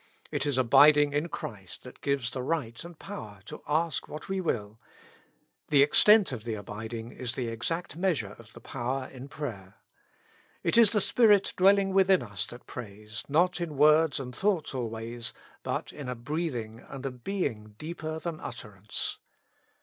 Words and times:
It 0.31 0.47
is 0.47 0.57
abiding 0.57 1.13
in 1.13 1.27
Christ 1.29 1.83
that 1.83 2.01
gives 2.01 2.31
the 2.31 2.41
right 2.41 2.83
and 2.83 2.97
power 2.97 3.41
to 3.45 3.61
ask 3.67 4.07
what 4.07 4.29
we 4.29 4.41
will; 4.41 4.79
the 5.67 5.83
extent 5.83 6.31
of 6.31 6.43
the 6.43 6.55
abiding 6.55 7.11
is 7.11 7.35
the 7.35 7.49
exact 7.49 7.95
measure 7.95 8.33
of 8.39 8.51
the 8.53 8.59
power 8.61 9.05
in 9.05 9.27
prayer. 9.27 9.75
It 10.63 10.75
is 10.75 10.89
the 10.91 11.01
Spirit 11.01 11.53
dwelling 11.55 11.93
within 11.93 12.23
us 12.23 12.47
that 12.47 12.65
prays, 12.65 13.23
not 13.29 13.61
in 13.61 13.77
words 13.77 14.19
and 14.19 14.35
thoughts 14.35 14.73
always, 14.73 15.33
but 15.61 15.93
in 15.93 16.09
a 16.09 16.15
breathing 16.15 16.83
and 16.89 17.05
a 17.05 17.11
being 17.11 17.75
deeper 17.77 18.17
than 18.17 18.39
utterance. 18.39 19.19